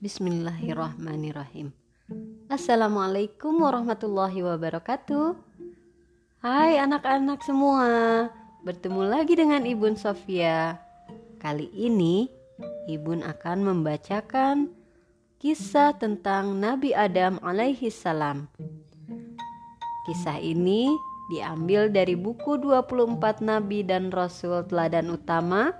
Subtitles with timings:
[0.00, 1.76] Bismillahirrahmanirrahim.
[2.48, 5.36] Assalamualaikum warahmatullahi wabarakatuh.
[6.40, 7.84] Hai anak-anak semua,
[8.64, 10.80] bertemu lagi dengan Ibun Sofia.
[11.36, 12.32] Kali ini
[12.88, 14.72] Ibun akan membacakan
[15.36, 18.48] kisah tentang Nabi Adam alaihi salam.
[20.08, 20.96] Kisah ini
[21.28, 25.76] diambil dari buku 24 Nabi dan Rasul Teladan Utama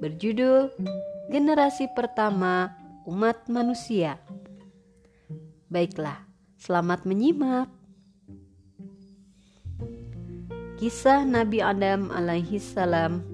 [0.00, 0.72] berjudul
[1.28, 2.79] Generasi Pertama
[3.10, 4.22] Umat Manusia.
[5.66, 6.30] Baiklah,
[6.62, 7.66] selamat menyimak.
[10.78, 13.26] Kisah Nabi Adam alaihi salam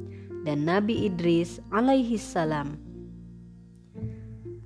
[0.49, 2.81] dan Nabi Idris alaihi salam.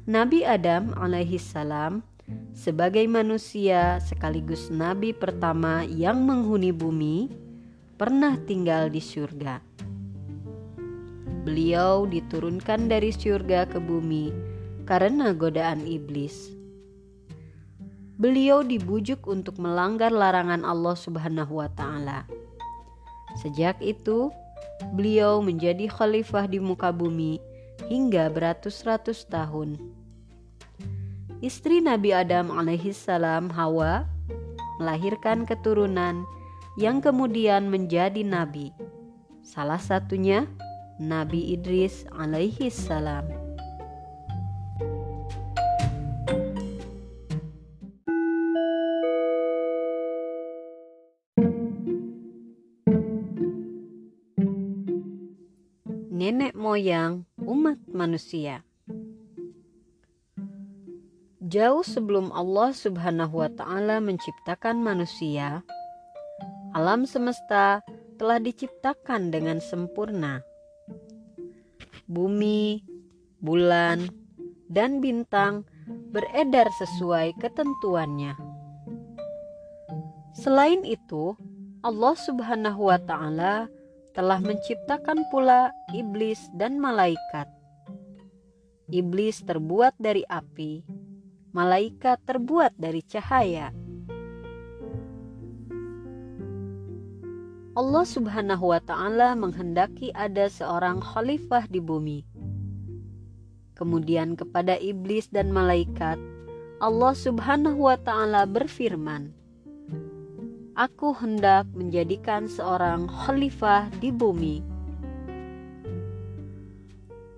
[0.07, 2.07] Nabi Adam alaihi salam
[2.55, 7.35] sebagai manusia sekaligus nabi pertama yang menghuni bumi
[7.99, 9.59] pernah tinggal di surga.
[11.43, 14.50] Beliau diturunkan dari surga ke bumi
[14.91, 16.51] karena godaan iblis.
[18.19, 22.27] Beliau dibujuk untuk melanggar larangan Allah Subhanahu wa taala
[23.39, 24.35] Sejak itu,
[24.97, 27.39] beliau menjadi khalifah di muka bumi
[27.87, 29.79] hingga beratus-ratus tahun.
[31.41, 34.05] Istri Nabi Adam alaihissalam Hawa
[34.83, 36.27] melahirkan keturunan
[36.77, 38.73] yang kemudian menjadi nabi.
[39.41, 40.45] Salah satunya
[41.01, 43.40] Nabi Idris alaihissalam.
[56.71, 58.63] Moyang umat manusia.
[61.43, 65.67] Jauh sebelum Allah Subhanahu wa Ta'ala menciptakan manusia,
[66.71, 67.83] alam semesta
[68.23, 70.47] telah diciptakan dengan sempurna.
[72.07, 72.87] Bumi,
[73.43, 74.07] bulan,
[74.71, 75.67] dan bintang
[76.15, 78.39] beredar sesuai ketentuannya.
[80.39, 81.35] Selain itu,
[81.83, 83.67] Allah Subhanahu wa Ta'ala
[84.11, 87.47] telah menciptakan pula iblis dan malaikat.
[88.91, 90.83] Iblis terbuat dari api,
[91.55, 93.71] malaikat terbuat dari cahaya.
[97.79, 102.27] Allah Subhanahu wa Ta'ala menghendaki ada seorang khalifah di bumi.
[103.79, 106.19] Kemudian, kepada iblis dan malaikat,
[106.83, 109.33] Allah Subhanahu wa Ta'ala berfirman,
[110.81, 114.65] aku hendak menjadikan seorang khalifah di bumi.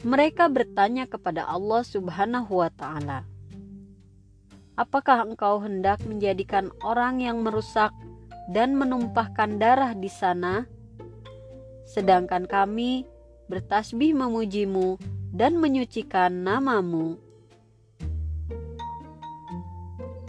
[0.07, 3.27] Mereka bertanya kepada Allah Subhanahu wa Ta'ala,
[4.79, 7.91] "Apakah engkau hendak menjadikan orang yang merusak
[8.55, 10.71] dan menumpahkan darah di sana,
[11.83, 13.03] sedangkan kami
[13.51, 15.03] bertasbih memujimu
[15.35, 17.19] dan menyucikan namamu?"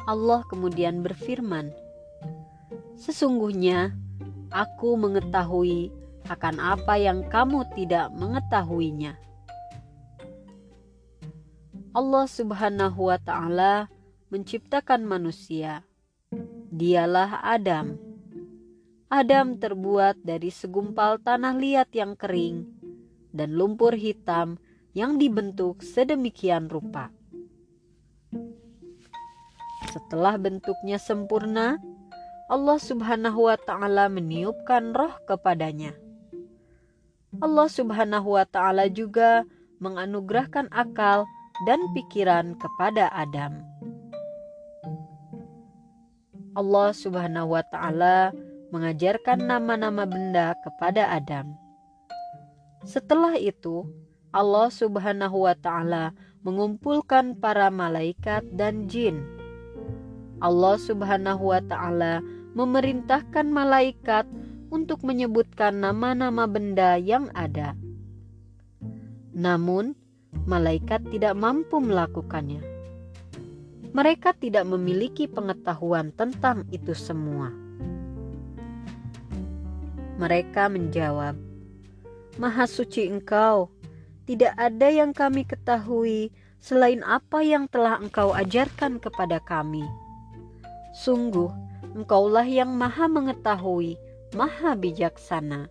[0.09, 1.83] Allah kemudian berfirman,
[2.94, 3.94] Sesungguhnya
[4.54, 5.90] aku mengetahui
[6.30, 9.20] akan apa yang kamu tidak mengetahuinya.
[11.94, 13.86] Allah Subhanahu wa Ta'ala
[14.34, 15.86] menciptakan manusia.
[16.74, 18.02] Dialah Adam.
[19.14, 22.66] Adam terbuat dari segumpal tanah liat yang kering
[23.30, 24.58] dan lumpur hitam
[24.98, 27.14] yang dibentuk sedemikian rupa.
[29.94, 31.78] Setelah bentuknya sempurna,
[32.52, 35.96] Allah Subhanahu wa taala meniupkan roh kepadanya.
[37.40, 39.48] Allah Subhanahu wa taala juga
[39.80, 41.24] menganugerahkan akal
[41.64, 43.64] dan pikiran kepada Adam.
[46.52, 48.36] Allah Subhanahu wa taala
[48.76, 51.56] mengajarkan nama-nama benda kepada Adam.
[52.84, 53.88] Setelah itu,
[54.36, 56.12] Allah Subhanahu wa taala
[56.44, 59.43] mengumpulkan para malaikat dan jin
[60.44, 62.20] Allah Subhanahu wa taala
[62.52, 64.28] memerintahkan malaikat
[64.68, 67.80] untuk menyebutkan nama-nama benda yang ada.
[69.32, 69.96] Namun,
[70.44, 72.59] malaikat tidak mampu melakukannya.
[73.96, 77.53] Mereka tidak memiliki pengetahuan tentang itu semua.
[80.20, 81.40] Mereka menjawab,
[82.35, 83.72] "Maha suci Engkau,
[84.28, 90.03] tidak ada yang kami ketahui selain apa yang telah Engkau ajarkan kepada kami."
[90.93, 91.49] Sungguh,
[91.93, 94.01] Engkaulah yang maha mengetahui,
[94.34, 95.69] maha bijaksana.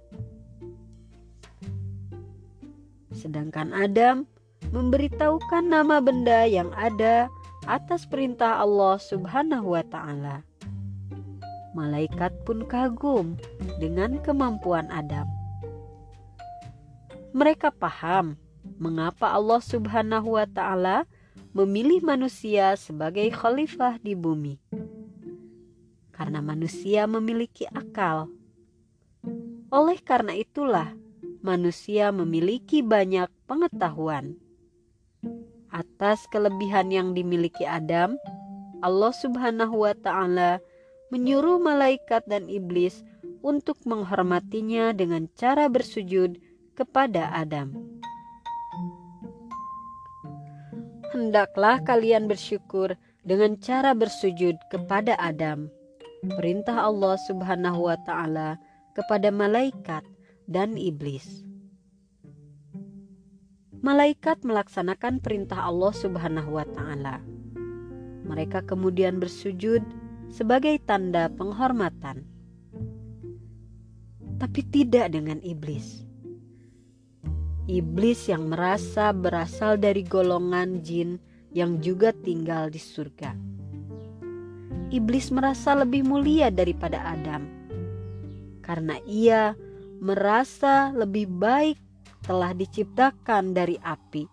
[3.11, 4.23] Sedangkan Adam
[4.71, 7.27] memberitahukan nama benda yang ada
[7.67, 10.47] atas perintah Allah Subhanahu wa Ta'ala.
[11.75, 13.35] Malaikat pun kagum
[13.83, 15.27] dengan kemampuan Adam.
[17.35, 18.39] Mereka paham
[18.79, 21.03] mengapa Allah Subhanahu wa Ta'ala
[21.51, 24.63] memilih manusia sebagai khalifah di bumi.
[26.23, 28.31] Karena manusia memiliki akal.
[29.75, 30.95] Oleh karena itulah,
[31.43, 34.39] manusia memiliki banyak pengetahuan.
[35.75, 38.15] Atas kelebihan yang dimiliki Adam,
[38.87, 40.63] Allah Subhanahu wa Ta'ala
[41.11, 43.03] menyuruh malaikat dan iblis
[43.43, 46.39] untuk menghormatinya dengan cara bersujud
[46.79, 47.99] kepada Adam.
[51.11, 52.95] Hendaklah kalian bersyukur
[53.27, 55.82] dengan cara bersujud kepada Adam.
[56.23, 58.55] Perintah Allah Subhanahu wa taala
[58.95, 60.07] kepada malaikat
[60.47, 61.43] dan iblis.
[63.83, 67.19] Malaikat melaksanakan perintah Allah Subhanahu wa taala.
[68.23, 69.83] Mereka kemudian bersujud
[70.31, 72.23] sebagai tanda penghormatan
[74.39, 76.07] tapi tidak dengan iblis.
[77.67, 81.19] Iblis yang merasa berasal dari golongan jin
[81.51, 83.62] yang juga tinggal di surga.
[84.93, 87.63] Iblis merasa lebih mulia daripada Adam
[88.63, 89.59] karena ia
[89.99, 91.77] merasa lebih baik
[92.23, 94.25] telah diciptakan dari api.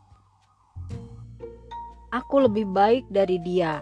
[2.14, 3.82] Aku lebih baik dari dia.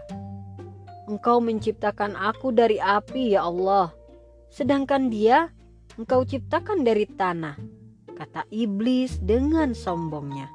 [1.08, 3.96] Engkau menciptakan aku dari api, ya Allah,
[4.52, 5.48] sedangkan dia
[5.96, 7.56] engkau ciptakan dari tanah,
[8.12, 10.52] kata iblis dengan sombongnya.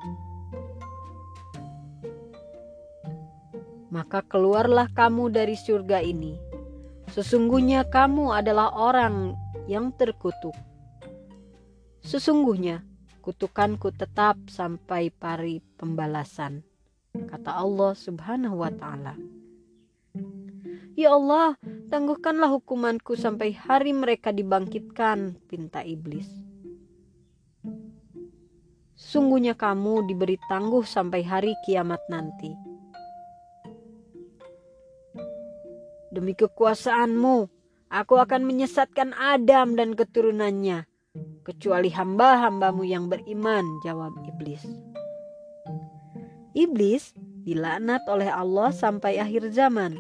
[3.93, 6.41] Maka keluarlah kamu dari surga ini.
[7.13, 9.37] Sesungguhnya kamu adalah orang
[9.69, 10.57] yang terkutuk.
[12.01, 12.81] Sesungguhnya
[13.21, 16.65] kutukanku tetap sampai pari pembalasan,
[17.13, 19.15] kata Allah Subhanahu wa Ta'ala.
[20.97, 21.57] Ya Allah,
[21.93, 26.29] tangguhkanlah hukumanku sampai hari mereka dibangkitkan, pinta iblis.
[28.97, 32.72] Sungguhnya kamu diberi tangguh sampai hari kiamat nanti.
[36.13, 37.49] Demi kekuasaanmu,
[37.89, 40.85] aku akan menyesatkan Adam dan keturunannya,
[41.41, 44.61] kecuali hamba-hambamu yang beriman, jawab iblis.
[46.53, 47.17] Iblis
[47.49, 49.97] dilaknat oleh Allah sampai akhir zaman.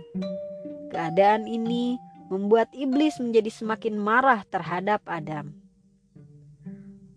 [0.93, 1.97] Keadaan ini
[2.29, 5.56] membuat iblis menjadi semakin marah terhadap Adam.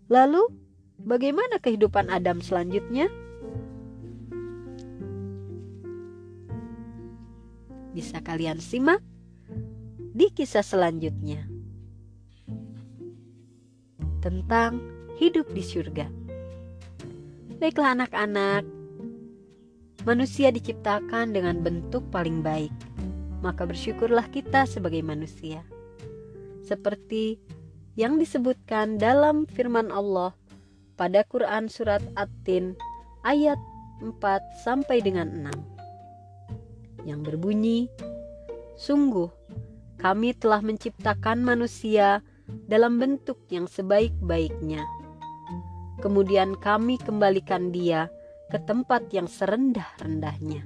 [0.08, 0.48] Lalu,
[1.04, 3.12] bagaimana kehidupan Adam selanjutnya?
[7.96, 9.00] Bisa kalian simak
[10.12, 11.48] di kisah selanjutnya
[14.20, 14.84] tentang
[15.16, 16.04] hidup di surga.
[17.56, 18.68] Baiklah, anak-anak,
[20.04, 22.74] manusia diciptakan dengan bentuk paling baik
[23.46, 25.62] maka bersyukurlah kita sebagai manusia.
[26.66, 27.38] Seperti
[27.94, 30.34] yang disebutkan dalam firman Allah
[30.98, 32.74] pada Quran surat At-Tin
[33.22, 33.60] ayat
[34.02, 34.18] 4
[34.66, 35.75] sampai dengan 6
[37.06, 37.86] yang berbunyi
[38.76, 39.32] Sungguh
[39.96, 42.20] kami telah menciptakan manusia
[42.68, 44.84] dalam bentuk yang sebaik-baiknya.
[46.04, 48.12] Kemudian kami kembalikan dia
[48.52, 50.60] ke tempat yang serendah-rendahnya.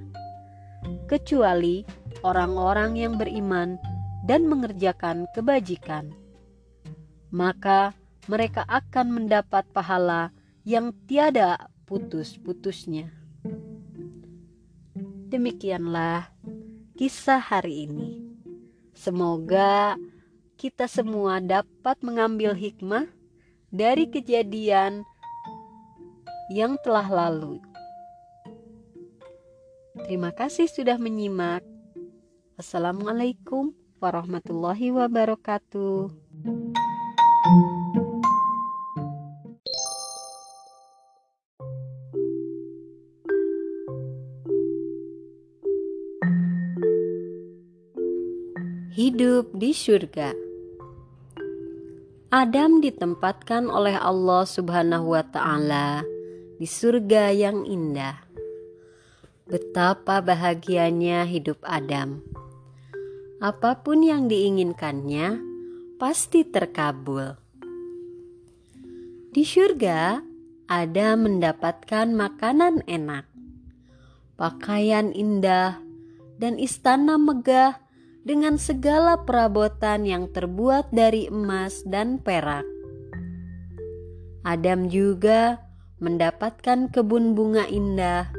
[1.07, 1.87] Kecuali
[2.27, 3.79] orang-orang yang beriman
[4.27, 6.11] dan mengerjakan kebajikan,
[7.31, 7.95] maka
[8.27, 10.35] mereka akan mendapat pahala
[10.67, 13.20] yang tiada putus-putusnya.
[15.31, 16.27] Demikianlah
[16.99, 18.19] kisah hari ini.
[18.91, 19.95] Semoga
[20.59, 23.07] kita semua dapat mengambil hikmah
[23.71, 25.07] dari kejadian
[26.51, 27.63] yang telah lalu.
[30.03, 31.63] Terima kasih sudah menyimak.
[32.59, 33.71] Assalamualaikum
[34.03, 36.11] warahmatullahi wabarakatuh.
[49.61, 50.33] Di surga.
[52.33, 56.01] Adam ditempatkan oleh Allah Subhanahu wa taala
[56.57, 58.25] di surga yang indah.
[59.45, 62.25] Betapa bahagianya hidup Adam
[63.41, 65.41] apa pun yang diinginkannya
[65.97, 67.37] pasti terkabul.
[69.33, 70.21] Di surga,
[70.69, 73.25] ada mendapatkan makanan enak,
[74.37, 75.81] pakaian indah,
[76.37, 77.80] dan istana megah
[78.21, 82.65] dengan segala perabotan yang terbuat dari emas dan perak.
[84.41, 85.61] Adam juga
[86.01, 88.33] mendapatkan kebun bunga indah,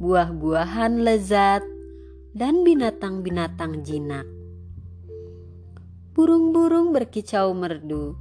[0.00, 1.60] buah-buahan lezat,
[2.36, 4.24] dan binatang-binatang jinak.
[6.16, 8.16] Burung-burung berkicau merdu.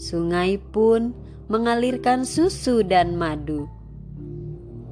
[0.00, 1.12] Sungai pun
[1.52, 3.68] mengalirkan susu dan madu.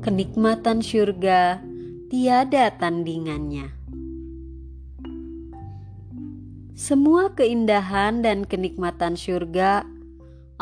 [0.04, 1.64] Kenikmatan surga
[2.12, 3.77] tiada tandingannya.
[6.78, 9.82] Semua keindahan dan kenikmatan surga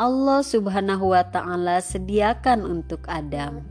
[0.01, 3.61] Allah Subhanahu wa Ta'ala sediakan untuk Adam.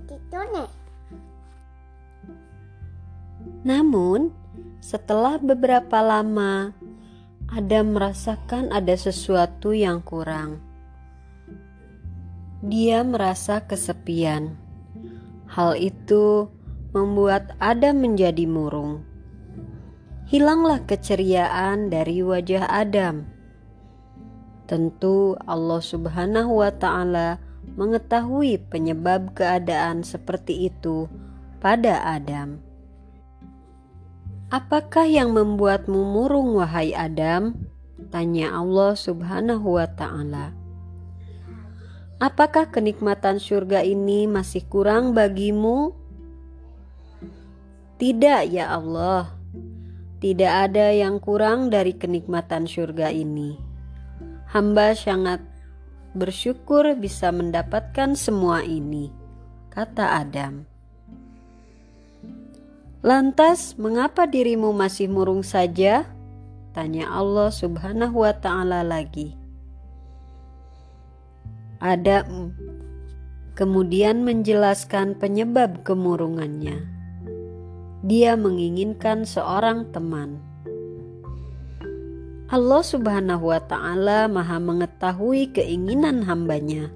[3.66, 4.30] Namun,
[4.78, 6.70] setelah beberapa lama,
[7.50, 10.62] Adam merasakan ada sesuatu yang kurang.
[12.62, 14.54] Dia merasa kesepian.
[15.50, 16.46] Hal itu
[16.94, 19.15] membuat Adam menjadi murung
[20.26, 23.30] hilanglah keceriaan dari wajah Adam.
[24.66, 27.38] Tentu Allah Subhanahu wa Ta'ala
[27.78, 31.06] mengetahui penyebab keadaan seperti itu
[31.62, 32.58] pada Adam.
[34.50, 37.54] Apakah yang membuatmu murung, wahai Adam?
[38.10, 40.54] Tanya Allah Subhanahu wa Ta'ala.
[42.18, 45.94] Apakah kenikmatan surga ini masih kurang bagimu?
[48.00, 49.35] Tidak, ya Allah.
[50.16, 53.60] Tidak ada yang kurang dari kenikmatan surga ini.
[54.48, 55.44] Hamba sangat
[56.16, 59.12] bersyukur bisa mendapatkan semua ini,
[59.68, 60.64] kata Adam.
[63.04, 66.08] Lantas, mengapa dirimu masih murung saja?
[66.72, 69.36] Tanya Allah Subhanahu wa Ta'ala lagi.
[71.76, 72.56] Adam
[73.52, 76.95] kemudian menjelaskan penyebab kemurungannya
[78.06, 80.38] dia menginginkan seorang teman.
[82.46, 86.94] Allah Subhanahu wa Ta'ala Maha Mengetahui keinginan hambanya.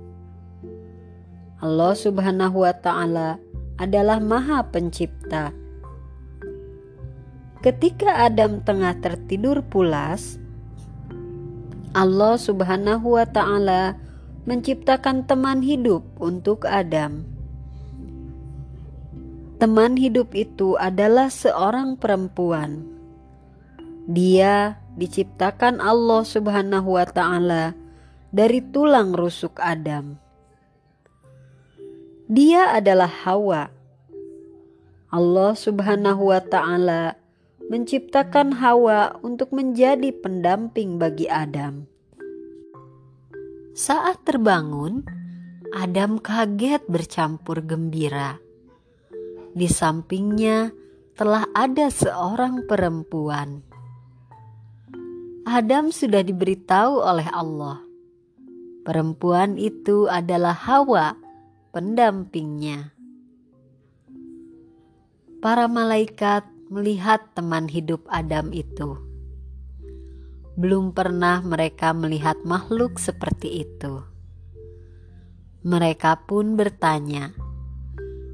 [1.58, 3.42] Allah Subhanahu wa Ta'ala
[3.82, 5.50] adalah Maha Pencipta.
[7.58, 10.38] Ketika Adam tengah tertidur pulas,
[11.90, 13.98] Allah Subhanahu wa Ta'ala
[14.46, 17.39] menciptakan teman hidup untuk Adam.
[19.60, 22.80] Teman hidup itu adalah seorang perempuan.
[24.08, 27.76] Dia diciptakan Allah Subhanahu wa Ta'ala
[28.32, 30.16] dari tulang rusuk Adam.
[32.24, 33.68] Dia adalah Hawa.
[35.12, 37.20] Allah Subhanahu wa Ta'ala
[37.68, 41.84] menciptakan Hawa untuk menjadi pendamping bagi Adam.
[43.76, 45.04] Saat terbangun,
[45.76, 48.40] Adam kaget bercampur gembira
[49.54, 50.70] di sampingnya
[51.18, 53.60] telah ada seorang perempuan.
[55.44, 57.82] Adam sudah diberitahu oleh Allah.
[58.86, 61.18] Perempuan itu adalah Hawa,
[61.74, 62.94] pendampingnya.
[65.42, 68.96] Para malaikat melihat teman hidup Adam itu.
[70.54, 74.04] Belum pernah mereka melihat makhluk seperti itu.
[75.66, 77.34] Mereka pun bertanya,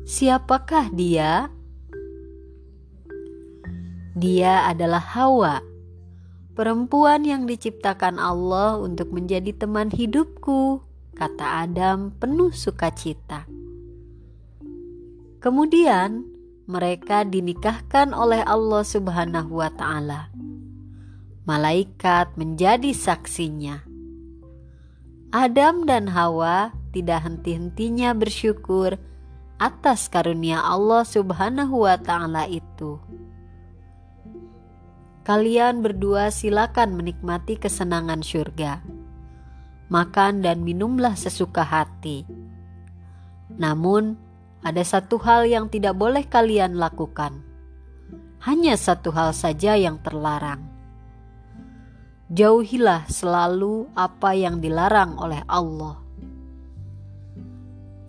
[0.06, 1.50] Siapakah dia?
[4.14, 5.58] Dia adalah Hawa,
[6.54, 10.78] perempuan yang diciptakan Allah untuk menjadi teman hidupku,
[11.18, 13.50] kata Adam penuh sukacita.
[15.42, 16.22] Kemudian
[16.70, 20.30] mereka dinikahkan oleh Allah Subhanahu wa Ta'ala.
[21.50, 23.82] Malaikat menjadi saksinya.
[25.34, 29.02] Adam dan Hawa tidak henti-hentinya bersyukur
[29.56, 33.00] atas karunia Allah Subhanahu wa Ta'ala itu.
[35.26, 38.84] Kalian berdua silakan menikmati kesenangan surga.
[39.90, 42.22] Makan dan minumlah sesuka hati.
[43.56, 44.14] Namun,
[44.62, 47.42] ada satu hal yang tidak boleh kalian lakukan.
[48.42, 50.62] Hanya satu hal saja yang terlarang.
[52.30, 56.02] Jauhilah selalu apa yang dilarang oleh Allah.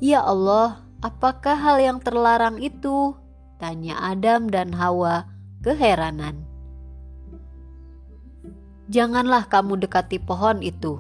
[0.01, 3.13] Ya Allah, Apakah hal yang terlarang itu?
[3.61, 5.29] Tanya Adam dan Hawa
[5.61, 6.41] keheranan.
[8.89, 10.97] Janganlah kamu dekati pohon itu.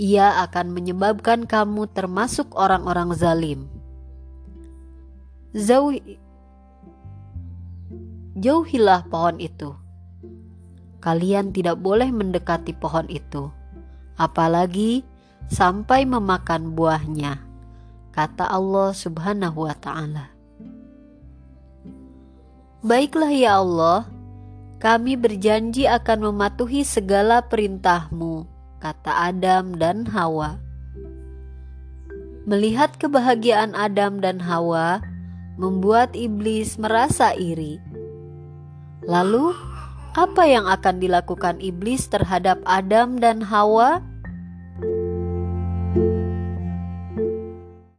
[0.00, 3.68] Ia akan menyebabkan kamu termasuk orang-orang zalim.
[5.52, 6.16] Zauhi,
[8.40, 9.76] jauhilah pohon itu.
[11.04, 13.52] Kalian tidak boleh mendekati pohon itu,
[14.16, 15.04] apalagi
[15.50, 17.47] sampai memakan buahnya
[18.18, 20.34] kata Allah Subhanahu wa taala.
[22.82, 24.10] Baiklah ya Allah,
[24.82, 28.42] kami berjanji akan mematuhi segala perintahmu,
[28.82, 30.58] kata Adam dan Hawa.
[32.50, 34.98] Melihat kebahagiaan Adam dan Hawa,
[35.54, 37.78] membuat iblis merasa iri.
[39.06, 39.54] Lalu,
[40.18, 44.02] apa yang akan dilakukan iblis terhadap Adam dan Hawa?